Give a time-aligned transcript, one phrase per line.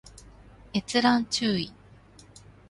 [0.73, 1.71] 閲覧注意